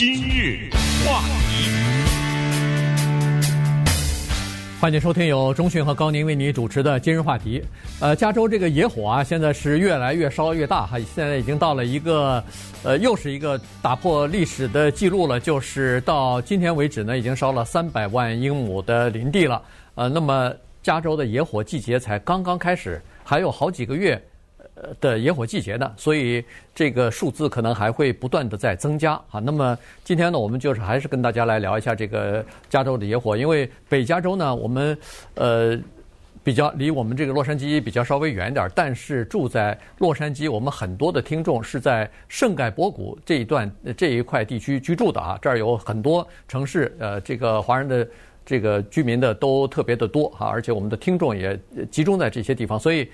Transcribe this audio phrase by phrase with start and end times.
[0.00, 0.70] 今日
[1.04, 1.20] 话
[1.50, 1.68] 题，
[4.80, 7.62] 欢迎收听由中讯和高宁为你主持的今日话题。
[8.00, 12.42] 呃，加州这个野火啊，现在是越来越烧越大哈，现在已经到了一个，
[12.82, 19.62] 呃，又是一个打破历史的记录了，就是到今天为止呢，已经烧了三百万英亩的林地了。
[19.96, 20.50] 呃，那么
[20.82, 24.18] 加州的野火季节才刚刚开始，还有好几个月。
[25.00, 26.44] 的野火季节呢，所以
[26.74, 29.40] 这个数字可能还会不断的在增加啊。
[29.40, 34.96] 那么今天呢，我们就是还是跟大家来聊一下这个加州的野火，因为北加州呢，我们
[35.34, 35.78] 呃
[36.42, 45.38] 比较离我们这个洛杉矶比较稍微远一点，但是住在洛杉矶，我们很多的听众是在圣盖博谷这一段这一块地区居住的啊。
[45.42, 48.08] 这儿有很多城市，呃，这个华人的
[48.46, 51.58] 这个居民的都特别的多啊，而且我们的听众也
[51.90, 53.08] 集中在这些地方，所以。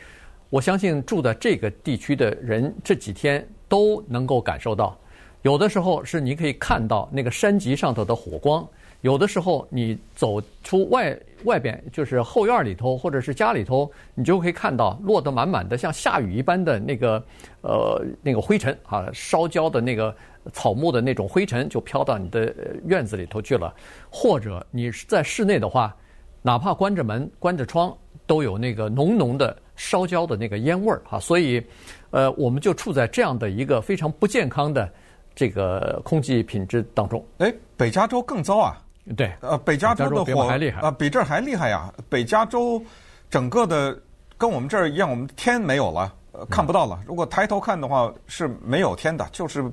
[0.49, 4.97] 我相信住在这个地区的人这几天都能够感受到，
[5.43, 8.67] 有的时候是你可以看到那个山脊上头的火光，
[9.01, 17.23] 有的时候你走出外外边，就是后院里头或者是家里头，你就可以看到落得满满的像下雨一般的那个
[17.63, 20.15] 呃那个灰尘啊，烧焦的那个
[20.53, 23.75] 草木的那种灰尘就飘到你的院子里头去了，
[24.09, 25.95] 或者你是在室内的话，
[26.41, 27.93] 哪怕关着门关着窗，
[28.29, 29.57] 都有那个浓浓的。
[29.77, 31.65] 烧焦的那个烟味儿哈，所以，
[32.11, 34.91] 呃，我们就处在这样的一个非常不健康的
[35.35, 37.25] 这个空气品质当中。
[37.39, 38.83] 哎，北加州更糟啊！
[39.17, 41.93] 对，呃，北加州的火还厉害啊，比这儿还厉害呀！
[42.09, 42.83] 北加州
[43.31, 43.97] 整个的
[44.37, 46.99] 跟我们这儿一样，我们天没有了，呃，看不到了。
[47.07, 49.71] 如果抬头看的话，是没有天的，就是。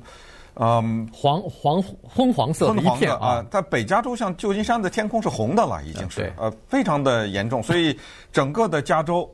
[0.56, 3.44] 嗯，黄黄昏黄色的一片啊！
[3.50, 8.00] 在北加州，像旧金山的天空是红的了，已经是呃非常的严重，所以
[8.32, 9.28] 整个的加州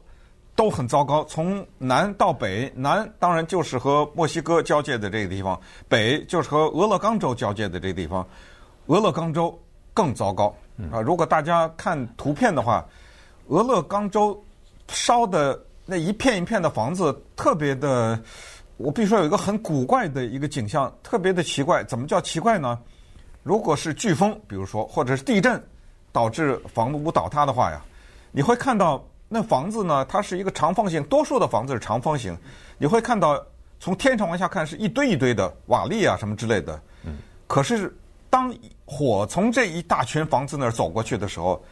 [0.60, 1.24] 都很糟糕。
[1.24, 5.58] 从南到北，南当然就是和墨西哥交界的这个地方，
[5.88, 8.28] 北就是和俄勒冈州交界的这个地方，
[8.88, 9.58] 俄勒冈州
[9.94, 10.54] 更糟糕
[10.92, 11.00] 啊！
[11.00, 12.86] 如果大家看图片的话，
[13.48, 14.38] 俄勒冈州
[14.90, 18.22] 烧的那一片一片的房子特别的。
[18.76, 21.86] 我必须说有一个很古怪的一个景象，特别的奇怪。
[21.86, 22.78] 怎么叫奇怪呢？
[23.44, 25.62] 如果是飓风，比如说或者是地震
[26.12, 27.82] 导致房屋倒塌的话呀，
[28.34, 32.38] 你会看到那房子呢，它是一个长方形，多数的房子是长方形。
[32.78, 33.42] 你会看到
[33.80, 36.82] 从天上往下看是一堆一堆的瓦砾啊什么之类的。
[37.06, 37.18] 嗯。
[37.48, 37.96] 可是
[38.30, 38.54] 当
[38.86, 41.64] 火从这一大群房子那儿走过去的时候，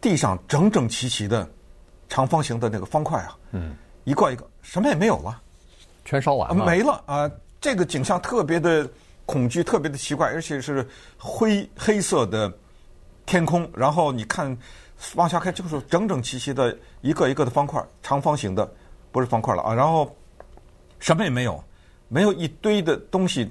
[0.00, 1.48] 地上整整齐齐的
[2.08, 5.42] 长方形的那个方块啊，嗯，一块一个什么也没有了。
[6.04, 7.28] 全烧完了，没了啊！
[7.60, 8.88] 这个景象特别的
[9.24, 10.86] 恐惧，特别的奇怪，而且是
[11.18, 12.52] 灰黑色的
[13.24, 13.68] 天空。
[13.74, 14.56] 然后你看
[15.14, 18.70] 往下看，就是整整齐齐的一个一个的方块，长方形的，
[19.12, 19.74] 不是方块了啊！
[19.74, 20.14] 然后
[20.98, 21.62] 什么也没有，
[22.08, 23.50] 没有一堆的东西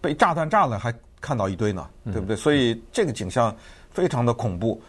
[0.00, 2.34] 被炸弹炸了，还看到一堆呢，对不对？
[2.36, 3.54] 所以这个景象
[3.90, 4.80] 非常的恐怖。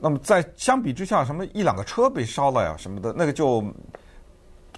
[0.00, 3.64] 那么在相比之下，什么一两个车被烧了呀，什么的，那个就。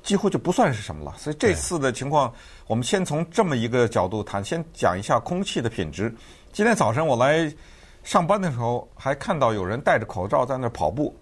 [0.03, 2.33] 几乎就不算是什么了，所以这次的情况，
[2.69, 6.15] 我们先从这么一个角度谈，先讲一下空气的品质。
[6.53, 7.53] 今天早晨我来
[8.07, 11.13] 上班的时候，还看到有人戴着口罩在那跑步。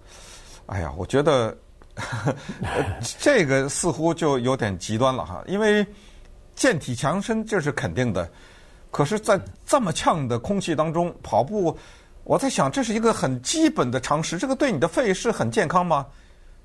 [0.66, 1.56] 哎呀，我觉得
[3.18, 5.84] 这个似乎就有点极端了哈，因为
[6.54, 8.30] 健体强身这是肯定的，
[8.90, 11.74] 可是，在这么呛的空气当中跑步，
[12.22, 16.06] 我在想，这是一个很基本的常识，这个对你的肺是很健康吗？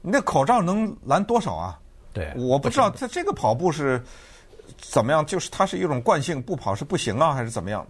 [0.01, 1.79] 你那口罩能拦多少啊？
[2.11, 4.03] 对，我不知道他这个跑步是
[4.77, 7.87] 怎么样，就是它是一种惯性，不跑是不行啊，还是怎么样？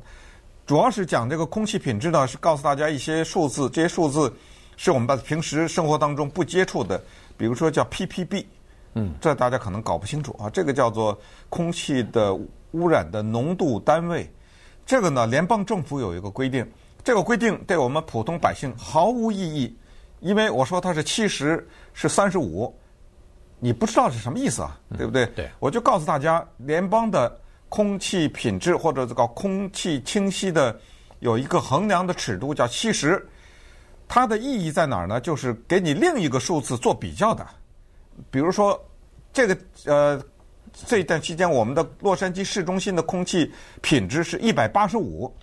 [0.69, 4.31] 主要是讲这个空气品质呢，是告诉大家一些数字，这些数字
[4.77, 7.03] 是我们在平时生活当中不接触的，
[7.35, 8.45] 比如说叫 ppb，
[8.93, 11.19] 嗯，这大家可能搞不清楚啊，这个叫做
[11.49, 12.35] 空气的
[12.73, 14.31] 污染的浓度单位，
[14.85, 16.63] 这个呢，联邦政府有一个规定，
[17.03, 19.75] 这个规定对我们普通百姓毫无意义，
[20.19, 22.71] 因为我说它是七十，是三十五。
[23.59, 25.25] 你不知道是什么意思啊，对不对？
[25.35, 27.35] 对，我就告诉大家，联邦的
[27.69, 30.77] 空气品质或者这个空气清晰的
[31.19, 33.23] 有一个衡量的尺度叫七十，
[34.07, 35.21] 它的意义在哪儿呢？
[35.21, 37.45] 就是给你另一个数字做比较的。
[38.31, 38.77] 比如说，
[39.31, 40.21] 这个呃，
[40.73, 43.51] 这一段期间我们的洛杉矶市中心的空气
[43.81, 45.33] 品质是一百八十五，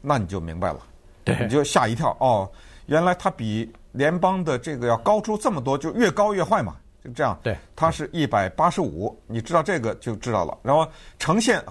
[0.00, 0.80] 那你就明白了，
[1.22, 2.50] 对，你就吓一跳哦，
[2.86, 6.76] 原来它比联邦的这个要高出这么多，就越高越坏嘛。
[7.04, 10.56] 就这样，对，它是一百八十五，你知道这个就知道了。
[10.62, 11.62] 然后城县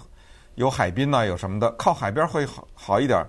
[0.55, 3.25] 有海滨呐，有什么的，靠海边会好好一点，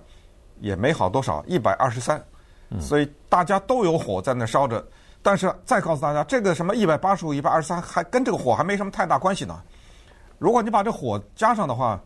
[0.61, 2.23] 也没好多少，一百二十三。
[2.79, 4.85] 所以大家都有火在那烧着，
[5.21, 9.61] 但是再告诉大家，这个什么一百八十五、一百二十三，还跟这个火还没什么太大关系呢。
[10.39, 12.01] 如果你把这火加上的话，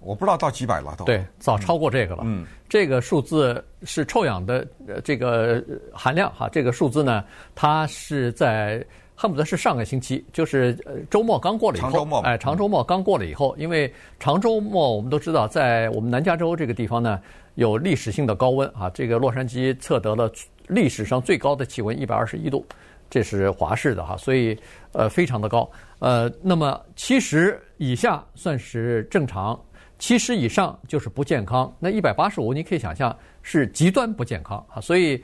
[0.00, 1.04] 我不知道到几百了都。
[1.04, 2.22] 对，早超过这个了。
[2.24, 4.66] 嗯，这个数字是臭氧的
[5.02, 5.62] 这个
[5.92, 7.24] 含量哈，这个数字呢，
[7.54, 10.76] 它是在恨不得是上个星期，就是
[11.10, 17.20] 周末刚过了以后，长周末哎，长周末刚过了以后，因为长周末我们都知道，在我们南加州这个地方呢，
[17.54, 20.30] 有历史性的高温啊，这个洛杉矶测得了
[20.66, 22.64] 历史上最高的气温一百二十一度。
[23.10, 24.58] 这是华氏的哈，所以
[24.90, 25.70] 呃非常的高，
[26.00, 29.60] 呃，那么七十以下算是正常，
[30.00, 31.72] 七十以上就是不健康。
[31.78, 35.22] 那一百八十五你可以想象是极端不健康啊，所以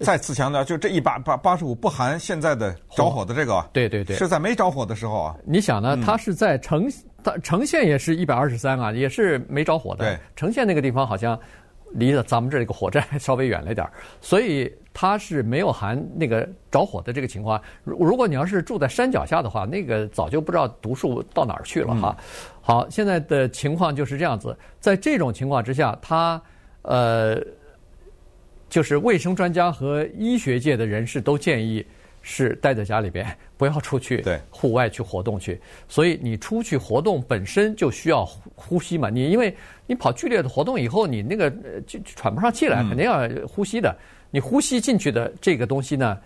[0.00, 5.36] 再次强调，就这一百八八十五不含现在的着火的这个，对对对，是在没着火的时候啊。
[5.44, 5.98] 你想呢？
[6.04, 6.90] 它是在呈
[7.22, 10.04] 它呈现也是一百二十三啊，也是没着火的。
[10.04, 11.38] 对，呈现那个地方好像
[11.92, 13.88] 离了咱们这个火灾还稍微远了一点，
[14.20, 14.72] 所以。
[14.98, 17.60] 它是没有含那个着火的这个情况。
[17.84, 22.16] 如如果你要是住在山脚下的话，那个早就不知道毒素到哪儿去了哈。
[22.62, 24.56] 好，现在的情况就是这样子。
[24.80, 26.40] 在这种情况之下，它
[26.80, 27.36] 呃，
[28.76, 31.82] 就是卫生专家和医学界的人士都建议
[32.20, 33.26] 是待在家里边，
[33.56, 35.58] 不要出去户外去活动去。
[35.88, 38.22] 所以你出去活动本身就需要
[38.54, 39.08] 呼吸嘛。
[39.08, 39.56] 你因为
[39.86, 41.50] 你跑剧烈的活动以后，你那个
[41.86, 43.96] 就喘不上气来，肯定要呼吸的。
[44.30, 46.18] 你呼吸进去的这个东西呢，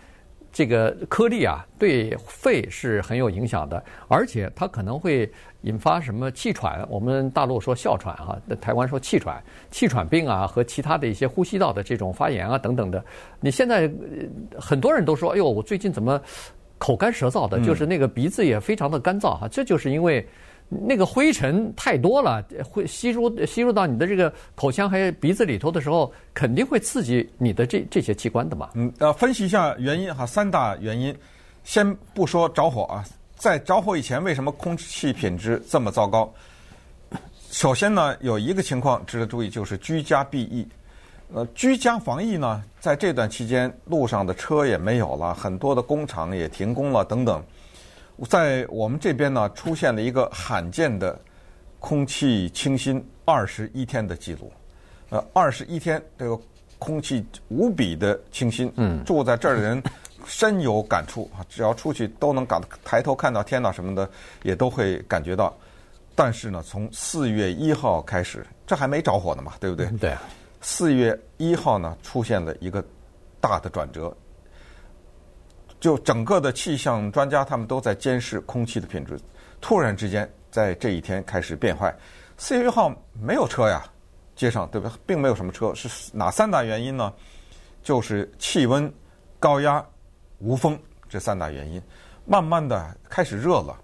[0.53, 5.31] 这个颗粒啊，对肺是很有影响的，而且它可能会
[5.63, 6.85] 引发什么气喘。
[6.91, 13.05] 我们大陆说哮喘哈，台湾说气喘、气喘病啊，和其他的一些呼吸道的这种发炎啊等等的。
[13.41, 13.91] 你现在
[14.59, 16.21] 很多人都说，哎呦，我最近怎么
[16.79, 17.61] 口干舌燥的？
[17.61, 20.27] 就是那个鼻子也非常的干燥哈，这就是因为。
[20.71, 28.71] 那个灰尘太多了，会吸入吸入到你的这个口腔还有鼻子里头的时候，肯定会刺激你的这这些器官的嘛。
[28.75, 31.15] 嗯，呃，分析一下原因哈，三大原因。
[31.63, 33.05] 先不说着火啊，
[33.37, 36.33] 在着火以前，为什么空气品质这么糟糕？
[37.51, 40.67] 首先呢，有一个情况值得注意，就是居家避疫。
[41.35, 47.45] 呃，居家防疫呢，在这段期间，路上的车也没有了，很多的工厂也停工了，等等。
[48.29, 51.19] 在我们这边呢，出现了一个罕见的
[51.79, 54.53] 空气清新二十一天的记录。
[55.09, 56.39] 呃，二十一天，这个
[56.79, 58.73] 空气无比的清新。
[58.77, 59.03] 嗯。
[59.05, 59.83] 住在这儿的人
[60.25, 64.09] 深有感触啊，只要出去都能感抬头看到天呐什么的，
[64.43, 65.57] 也都会感觉到。
[66.15, 69.87] 但是呢，从四月一号开始，这还没着火呢嘛，对不对？
[69.99, 70.15] 对。
[70.61, 72.85] 四月一号呢，出现了一个
[73.41, 74.15] 大的转折。
[75.81, 79.19] 就整个的气象专家，他们都在监视空气的品质。
[79.63, 81.93] 突然之间，在这一天开始变坏。
[82.37, 83.83] 四月一号没有车呀，
[84.37, 84.93] 街上对吧？
[85.07, 85.75] 并没有什么车。
[85.75, 87.11] 是哪三大原因呢？
[87.83, 88.93] 就是气温、
[89.39, 89.83] 高压、
[90.39, 90.79] 无风
[91.09, 91.81] 这三大原因。
[92.27, 93.75] 慢慢的开始热了，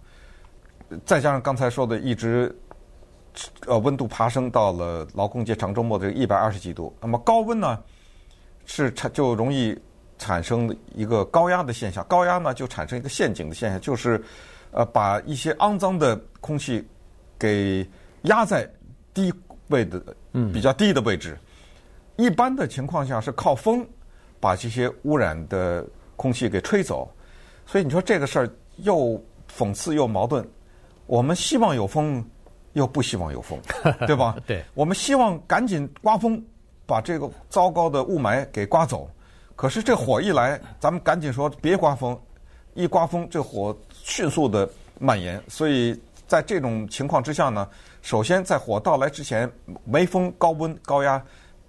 [1.06, 2.54] 再加上刚才说的，一直
[3.66, 6.94] 呃温度爬升到了劳工节长周末的一百二十几度。
[7.00, 7.82] 那么高温呢，
[8.66, 9.74] 是它就容易。
[10.18, 14.22] 产生一个高压的现象，高压呢就产生一个陷阱的现象，就是，
[14.70, 16.86] 呃，把一些肮脏的空气
[17.38, 17.86] 给
[18.22, 18.68] 压在
[19.12, 19.32] 低
[19.68, 20.02] 位的，
[20.32, 21.38] 嗯，比较低的位置。
[22.16, 23.86] 一般的情况下是靠风
[24.40, 25.86] 把这些污染的
[26.16, 27.10] 空气给吹走，
[27.66, 29.22] 所以你说这个事儿又
[29.54, 30.46] 讽刺又矛盾。
[31.06, 32.24] 我们希望有风，
[32.72, 33.60] 又不希望有风，
[34.08, 34.36] 对吧？
[34.46, 36.42] 对，我们希望赶紧刮风，
[36.86, 39.08] 把这个糟糕的雾霾给刮走。
[39.56, 42.16] 可是这火一来，咱们赶紧说别刮风，
[42.74, 44.68] 一刮风这火迅速的
[45.00, 45.42] 蔓延。
[45.48, 45.98] 所以
[46.28, 47.66] 在这种情况之下呢，
[48.02, 49.50] 首先在火到来之前，
[49.82, 51.20] 没风、高温、高压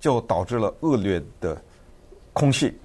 [0.01, 1.59] 就导致了恶劣的
[2.33, 2.77] 空气。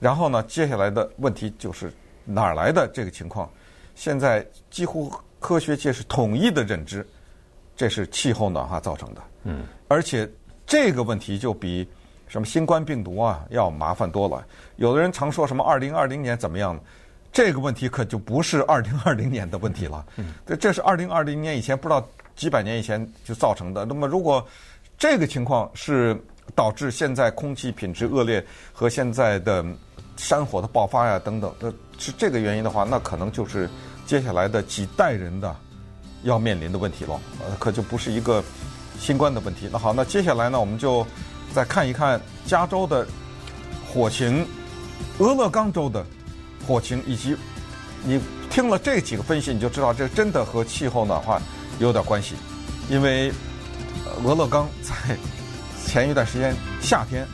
[0.00, 1.92] 然后呢，接下来的问题就是
[2.24, 3.48] 哪儿来的这个情况？
[3.94, 7.06] 现在几乎科学界是统一的认知，
[7.76, 9.22] 这是气候暖化造成的。
[9.44, 10.28] 嗯，而且
[10.66, 11.88] 这个问题就比。
[12.28, 14.46] 什么新冠病毒啊，要麻烦多了。
[14.76, 16.78] 有的人常说什么二零二零年怎么样？
[17.30, 20.04] 这个问题可就不是二零二零年的问题了。
[20.16, 23.84] 嗯，这是二零二零年以前不知道几百年以前就造成的。
[23.84, 24.44] 那么如果
[24.96, 26.18] 这个情况是
[26.54, 28.42] 导致现在空气品质恶劣
[28.72, 29.62] 和现在的
[30.16, 33.68] 山火的爆发呀等等，呃，是这个原因的话，那可能就是
[34.06, 35.54] 接下来的几代人的
[36.22, 37.20] 要面临的问题了。
[37.40, 38.42] 呃，可就不是一个
[38.98, 39.68] 新冠的问题。
[39.70, 41.06] 那好，那接下来呢，我们就。
[41.54, 43.06] 再看一看加州的
[43.86, 44.46] 火情，
[45.18, 46.04] 俄勒冈州的
[46.66, 47.36] 火情，以及
[48.04, 51.40] 你听了这几个分析，你就知道这真的和气候暖化
[51.78, 52.34] 有点关系。
[52.88, 53.32] 因为
[54.24, 54.94] 俄勒冈在
[55.86, 57.26] 前一段时间夏天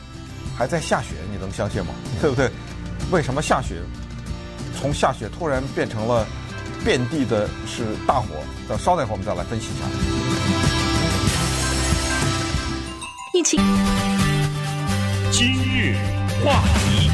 [0.57, 1.93] 还在下雪，你能相信吗？
[2.21, 2.49] 对不对？
[3.11, 3.75] 为什么下雪？
[4.77, 6.25] 从下雪突然变成了
[6.83, 8.27] 遍地的是大火。
[8.67, 10.24] 等稍等一会儿，我们再来分析一下。
[13.35, 13.57] 一起。
[15.29, 15.93] 今日
[16.41, 17.09] 话题，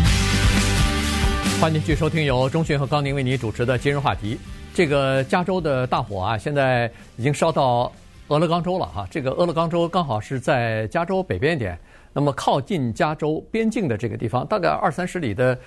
[1.60, 4.38] 欢迎继续收听由中迅和高宁为你主持的今日话题。
[4.72, 6.86] 这个加州的大火啊，现在
[7.18, 7.92] 已经烧到
[8.28, 9.08] 俄勒冈州了哈。
[9.10, 11.76] 这个俄勒冈州刚好是在加州北边一点，
[12.14, 15.58] 那么靠近加州边境的这个地方，大概二三十里的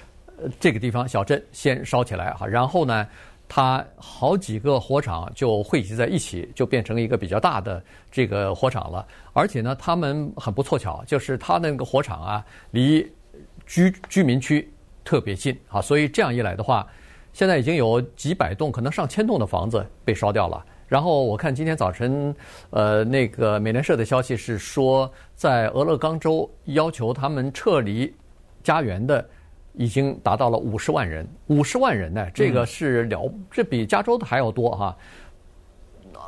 [0.61, 3.05] 这个地方小镇先烧起来哈，然后呢，
[3.57, 7.81] 它好几个火场就汇集在一起，就变成一个比较大的
[8.11, 9.07] 这个火场了。
[9.33, 13.09] 而且呢，他们很不凑巧，就是它那个火场啊，离
[13.65, 14.69] 居居民区
[15.05, 16.85] 特别近啊，所以这样一来的话。
[17.33, 20.67] 现在已经有几百栋，可能上千栋的房子被烧掉了。
[20.89, 22.35] 然后我看今天早晨，
[22.71, 28.13] 呃，那个美联社的消息是说，在俄勒冈州要求他们撤离
[28.65, 29.25] 家园的
[29.75, 31.27] 已经达到了五十万人。
[31.47, 34.97] 五十万人呢，这个是了，这比加州的还要多哈。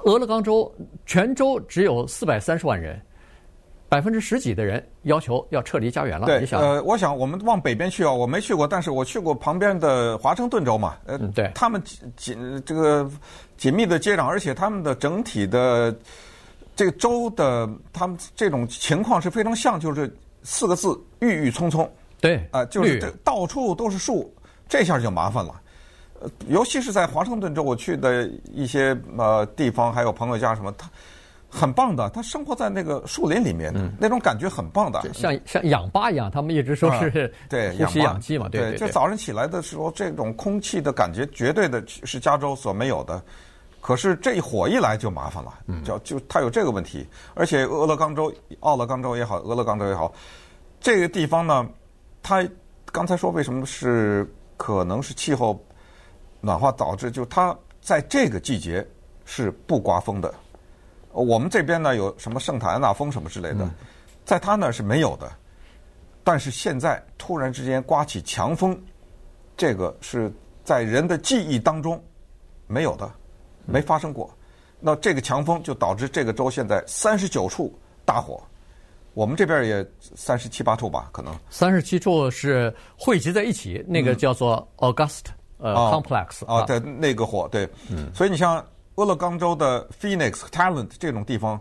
[0.04, 0.72] 俄勒冈州
[1.04, 3.00] 全州只有四百三十万人。
[3.88, 6.26] 百分之十几的人要求要撤离家园了。
[6.26, 10.96] 对，呃，我想我们往北边去啊，我没去过，但是我去过旁边的华盛顿州嘛。
[11.06, 11.80] 呃，对，他们
[12.16, 13.08] 紧这个
[13.56, 15.94] 紧密的接壤，而且他们的整体的
[16.74, 20.12] 这个州的他们这种情况是非常像，就是
[20.42, 20.88] 四个字：
[21.20, 21.88] 郁郁葱葱。
[22.20, 24.34] 对，啊、呃，就是到处都是树，
[24.68, 25.60] 这下就麻烦了。
[26.20, 30.88] 呃，尤其是在华盛顿州，我去的一些呃地方，还有朋友家什么，他。
[31.48, 43.22] 很棒的，他生活在那个树林里面，嗯、那种感觉很棒的，像像氧吧一样，他们一直说是对呼吸氧气嘛，对对，就早上起来的时候，这种空气的感觉绝对的是加州所没有的。
[43.80, 45.54] 可是这一火一来就麻烦了，
[45.84, 48.30] 就就它有这个问题，而且俄勒冈州、
[48.60, 50.12] 奥勒冈州也好，俄勒冈州也好，
[50.80, 51.66] 这个地方呢，
[52.28, 52.44] 它
[52.86, 55.64] 刚才说为什么是可能是气候
[56.40, 58.84] 暖化导致，就它在这个季节
[59.24, 60.34] 是不刮风的。
[61.12, 63.70] 我们这边呢有什么圣塔安娜风什么之类的，
[64.24, 65.30] 在他那是没有的。
[66.24, 68.76] 但是现在突然之间刮起强风，
[69.56, 70.28] 这个是
[70.64, 72.02] 在人的记忆当中
[72.66, 73.08] 没有的，
[73.66, 74.28] 没发生过。
[74.80, 77.72] 那这个强风就导致这个州现在三十九处
[78.04, 78.42] 大火，
[79.16, 81.34] 我们这边也三十七八处吧，可能。
[81.48, 85.22] 三十七处是汇集在一起，那个叫做 August
[85.56, 87.66] 呃 Complex 啊，对那个火对，
[88.14, 88.62] 所以你像。
[88.98, 91.60] 俄勒冈州的 Phoenix、Talent 这种地方，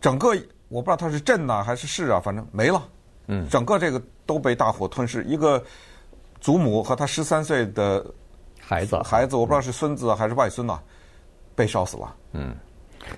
[0.00, 0.28] 整个
[0.70, 2.88] 我不知道它是镇呐、啊、还是市啊，反正没了。
[3.26, 5.22] 嗯，整个这个都被大火吞噬。
[5.24, 5.62] 一个
[6.40, 8.02] 祖母和他十三岁的
[8.58, 10.82] 孩子，孩子我不知道是孙子还是外孙呐、啊，
[11.54, 12.16] 被烧死了。
[12.32, 12.56] 嗯，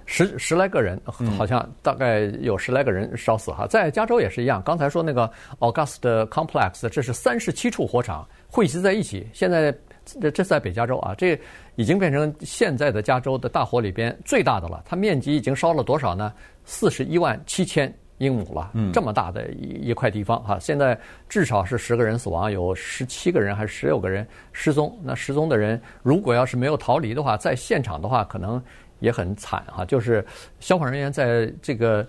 [0.06, 1.00] 十十来个人，
[1.36, 3.66] 好像大概有十来个人烧死哈。
[3.66, 9.74] 在加州也是一样，刚才说那个 August Complex，这是三十七处火场汇集在一起，现在。
[10.20, 11.40] 这这在北加州啊，这
[11.76, 14.82] 已经变成现在的加州的大火里边最大的了。
[14.84, 16.30] 它面积已经烧了多少呢？
[16.66, 20.58] 四十一万七千英亩了，这么大的一一块地方哈。
[20.58, 24.94] 现在至少是十个人死亡，有十七个人还是十六个人失踪。
[25.02, 28.62] 那失踪的人如果要是没有逃离的话，在现场的话可能
[29.04, 29.84] 也很惨哈。
[29.84, 30.24] 就是
[30.58, 32.04] 消防人员在这个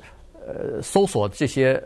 [0.47, 1.81] 呃搜索这些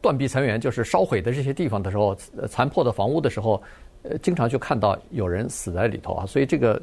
[0.00, 2.14] 断壁残垣，就是烧毁的这些地方的时候，
[2.48, 3.62] 残破的房屋的时候。
[4.04, 6.80] 呃，经常就看到有人死在里头啊，所以这个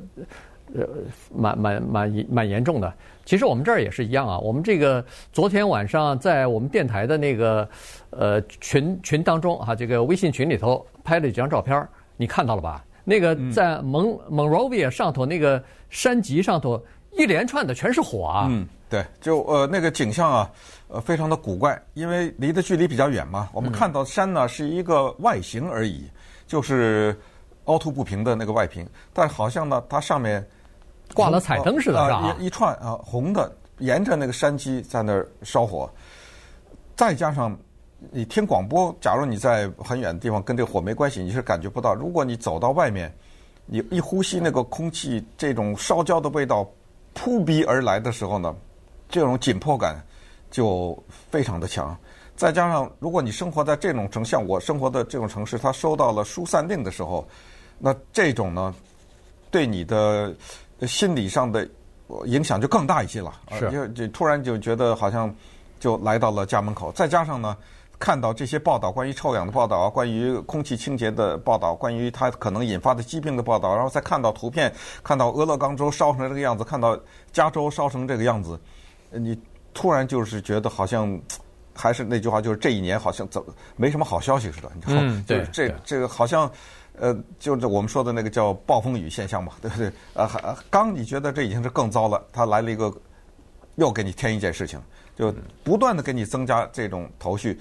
[0.75, 0.85] 呃，
[1.33, 2.93] 蛮蛮蛮蛮严重的。
[3.23, 7.67] 其实我们这儿也是一样啊，我们这个昨天晚上在我们电台的那个
[8.09, 12.83] 呃群群当中啊，这个微信群里头拍了几张照片，你看到了吧？
[13.05, 16.83] 那个在蒙蒙罗维亚上头那个山脊上头
[17.17, 18.47] 一连串的全是火啊。
[18.49, 20.51] 嗯，对，就呃那个景象啊，
[20.87, 26.09] 呃非常的古怪，因为离的距离比较远嘛，我们看到山呢是一个外形而已。
[26.47, 27.19] 就是
[27.63, 30.47] 凹凸不平的那个外屏，但好像呢，它上面
[31.15, 32.17] 挂了彩灯似的，是吧？
[32.17, 35.89] 啊，一串啊，红的，沿着那个山脊在那儿烧火。
[36.95, 37.57] 再加上
[38.11, 41.95] 你听广播，假如你在很远的地方，跟这个火没关系，你是感觉不到。
[41.95, 43.11] 如果你走到外面，
[43.65, 46.69] 你一呼吸那个空气，这种烧焦的味道
[47.15, 48.55] 扑鼻而来的时候呢，
[49.09, 49.99] 这种紧迫感
[50.51, 50.95] 就
[51.31, 51.97] 非常的强。
[52.35, 57.25] 再加上，如果你生活在这种城，像我生活的这种城市，它收到了疏散令的时候，
[57.79, 58.75] 那这种呢，
[59.49, 60.35] 对你的
[60.81, 61.67] 心理上的
[62.25, 63.33] 影响就更大一些了。
[63.57, 63.71] 是。
[63.71, 65.33] 就就突然就觉得好像
[65.79, 66.91] 就来到了家门口。
[66.91, 67.55] 再加上呢，
[67.99, 74.73] 看到这些报道，关于臭氧的报道啊，关于空气清洁的报道，关于它可能引发的疾病的报道，然后再看到图片，
[75.03, 76.99] 看到俄勒冈州烧成这个样子，看到
[77.31, 78.59] 加州烧成这个样子，
[79.11, 79.39] 你
[79.73, 81.19] 突然就是觉得好像。
[81.77, 84.71] 还是那句话，就是这一年好像怎么没什么好消息似的。
[84.73, 86.49] 你知道嗯，对，这这个好像，
[86.97, 89.91] 呃，就是我们说的那个叫暴风雨现象嘛，对不对？
[90.13, 92.89] 呃，刚你觉得这已经是更糟了，他来了一个，
[93.75, 94.81] 又给你添一件事情，
[95.17, 95.35] 就
[95.65, 97.59] 不断的给你增加这种头绪。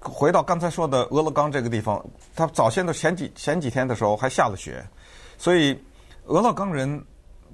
[0.00, 2.04] 回到刚才说的俄勒冈这个地方，
[2.34, 4.84] 他早先的前几前几天的时候还下了雪，
[5.36, 5.78] 所以
[6.26, 7.04] 俄勒冈人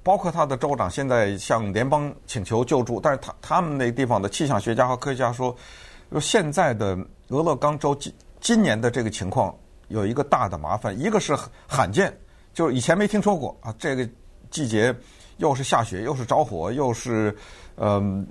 [0.03, 5.55] 包括他的州长现在向联邦请求救助，但是他他们那地方的气象学家和科学家说，
[6.11, 6.97] 说现在的
[7.29, 9.55] 俄勒冈州今今年的这个情况
[9.89, 11.37] 有一个大的麻烦，一个是
[11.67, 12.17] 罕见，
[12.53, 14.09] 就是以前没听说过啊，这个
[14.51, 14.95] 季节
[15.39, 17.37] 又是下雪，又是着火，又是
[17.77, 18.27] 嗯、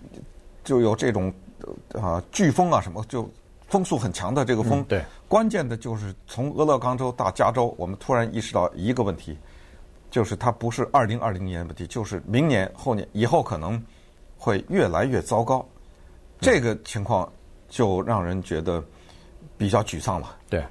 [0.63, 1.33] 就有这种
[1.93, 3.29] 啊飓风啊什么就。
[3.73, 9.35] 风速很强的这个风，嗯、对，关键的就是从俄勒冈州到加州，我们突然意识到一个问题，
[10.11, 13.83] 就是它不是二零二零年的问题，就是明年、后年以后可能
[14.37, 15.67] 会越来越糟糕。
[16.39, 17.27] 这个情况
[17.67, 18.83] 就让人觉得
[19.57, 20.37] 比较沮丧了。
[20.51, 20.63] 对，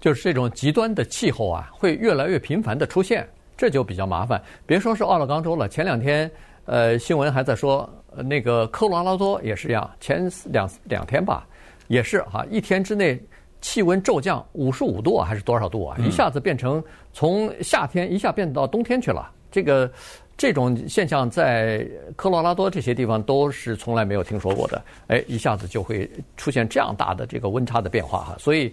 [0.00, 4.42] 就是这种极端的气候啊，会越来越频繁的出现，这就比较麻烦。
[4.64, 6.30] 别说是奥勒冈州了，前两天
[6.64, 7.86] 呃新闻还在说，
[8.24, 11.46] 那个科罗拉多也是一样，前两两天吧。
[11.88, 13.20] 也是哈，一天之内
[13.60, 15.96] 气温骤降五十五度啊，还是多少度啊？
[15.98, 19.30] 一下子变成从夏天一下变到冬天去了。
[19.50, 19.90] 这个
[20.36, 24.82] 这种现象在科罗拉多这些地方都是从来没有听说过的。
[25.06, 28.36] 哎，一下子就会出现这样大的这个温差的变化哈。
[28.38, 28.72] 所以，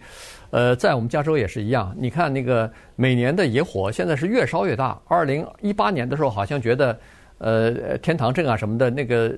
[0.49, 1.95] 呃，在我们加州也是一样。
[1.97, 4.99] 你看那个每年的野火现在是越烧越大。
[5.07, 6.99] 二零一八年的时候好像觉得，
[7.37, 9.33] 呃，天堂镇啊什么的那个。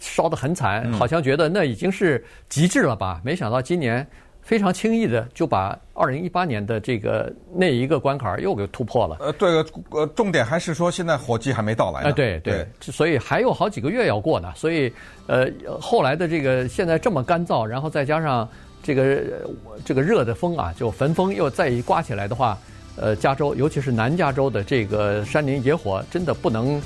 [0.00, 3.20] 烧得很惨，好像觉得那已经是极致了吧？
[3.22, 4.04] 没想到今年
[4.40, 9.18] 非常轻易的就把二零一八年的这个那一个关卡又给突破了。
[9.20, 9.50] 呃，对，
[9.90, 12.08] 呃，重点还是说现在火季还没到来呢。
[12.08, 14.50] 哎，对对，所以还有好几个月要过呢。
[14.56, 14.90] 所以，
[15.26, 15.46] 呃，
[15.78, 18.48] 后来的这个现在这么干燥，然后再加上
[18.82, 19.22] 这个
[19.84, 22.56] 这个热的风啊，就焚风又再一刮起来的话，
[22.96, 26.80] 呃，加州尤其是南加州的这个山林野火真的不能。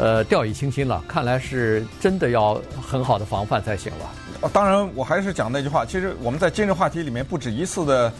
[0.00, 4.48] 呃，掉以轻心了，看来是真的要很好的防范才行了。
[4.48, 8.10] 当然，我还是讲那句话，其实我们在今日话题里面不止一次的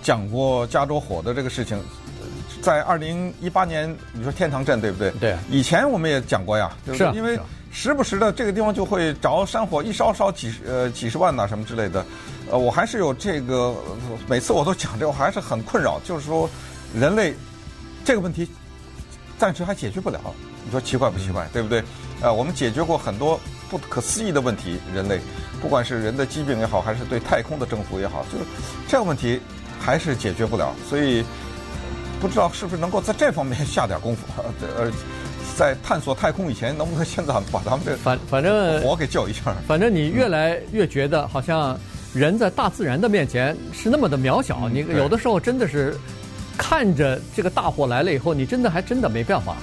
[0.00, 1.78] 讲过加州火的这个事情。
[2.62, 5.10] 在二零一八年，你说天堂镇对不对？
[5.20, 5.36] 对。
[5.50, 7.38] 以前我们也讲过呀，就是因为
[7.70, 12.02] 时不时的这个地方就会着山火，一烧烧几十呃几十万呐什么之类的。
[12.50, 13.74] 呃，我还是有这个，
[14.26, 16.48] 每次我都讲这个，我还是很困扰，就是说
[16.94, 17.34] 人类
[18.06, 18.48] 这个问题
[19.36, 20.18] 暂时还解决不了。
[20.66, 21.82] 你说奇怪不奇怪，对不对？
[22.20, 23.38] 呃，我们解决过很多
[23.70, 25.20] 不可思议的问题，人类，
[25.62, 28.44] 不管是人的疾病也好，还是对太空的征服也好，就是
[28.88, 29.40] 这个问题
[29.78, 30.74] 还是解决不了。
[30.88, 31.24] 所以
[32.20, 34.22] 不知道是不是能够在这方面下点功夫，
[34.76, 34.90] 呃，
[35.56, 39.54] 在探索太空以前，能不能现在把咱们这反反正火给救一下？
[39.68, 41.78] 反正你越来越觉得，好像
[42.14, 44.68] 人在大自然的面前是那么的渺小。
[44.68, 45.94] 你有的时候真的是
[46.56, 49.54] 看着这个大火来了以后，你真的还真的没办法。